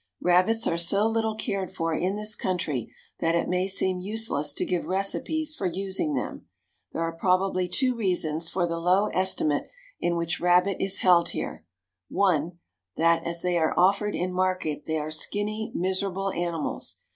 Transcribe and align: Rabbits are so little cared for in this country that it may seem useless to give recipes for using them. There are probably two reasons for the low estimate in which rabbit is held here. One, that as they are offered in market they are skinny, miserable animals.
Rabbits 0.21 0.65
are 0.65 0.79
so 0.79 1.05
little 1.07 1.35
cared 1.35 1.69
for 1.69 1.93
in 1.93 2.15
this 2.15 2.33
country 2.33 2.91
that 3.19 3.35
it 3.35 3.47
may 3.47 3.67
seem 3.67 3.99
useless 3.99 4.51
to 4.55 4.65
give 4.65 4.87
recipes 4.87 5.53
for 5.53 5.67
using 5.67 6.15
them. 6.15 6.47
There 6.91 7.03
are 7.03 7.15
probably 7.15 7.67
two 7.67 7.93
reasons 7.93 8.49
for 8.49 8.65
the 8.65 8.79
low 8.79 9.09
estimate 9.09 9.67
in 9.99 10.15
which 10.17 10.39
rabbit 10.41 10.77
is 10.79 11.01
held 11.01 11.29
here. 11.37 11.67
One, 12.09 12.53
that 12.95 13.23
as 13.27 13.43
they 13.43 13.59
are 13.59 13.77
offered 13.77 14.15
in 14.15 14.33
market 14.33 14.87
they 14.87 14.97
are 14.97 15.11
skinny, 15.11 15.71
miserable 15.75 16.31
animals. 16.31 16.97